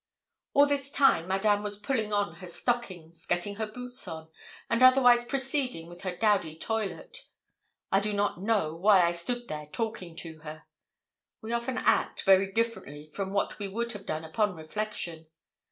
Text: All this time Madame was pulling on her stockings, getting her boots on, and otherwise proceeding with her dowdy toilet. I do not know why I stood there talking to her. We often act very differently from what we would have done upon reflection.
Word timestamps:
All 0.55 0.65
this 0.65 0.89
time 0.91 1.27
Madame 1.27 1.61
was 1.61 1.77
pulling 1.77 2.11
on 2.11 2.37
her 2.37 2.47
stockings, 2.47 3.27
getting 3.27 3.57
her 3.57 3.67
boots 3.67 4.07
on, 4.07 4.31
and 4.67 4.81
otherwise 4.81 5.23
proceeding 5.25 5.87
with 5.87 6.01
her 6.01 6.15
dowdy 6.17 6.57
toilet. 6.57 7.19
I 7.91 7.99
do 7.99 8.11
not 8.11 8.41
know 8.41 8.75
why 8.75 9.01
I 9.01 9.11
stood 9.11 9.47
there 9.47 9.67
talking 9.67 10.15
to 10.15 10.39
her. 10.39 10.63
We 11.43 11.51
often 11.53 11.77
act 11.77 12.23
very 12.23 12.51
differently 12.51 13.05
from 13.13 13.29
what 13.31 13.59
we 13.59 13.67
would 13.67 13.91
have 13.91 14.07
done 14.07 14.23
upon 14.25 14.55
reflection. 14.55 15.27